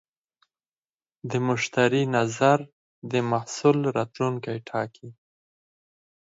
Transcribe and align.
د 1.29 1.31
مشتری 1.47 2.03
نظر 2.17 2.59
د 3.11 3.13
محصول 3.31 3.77
راتلونکی 3.97 4.57
ټاکي. 4.69 5.09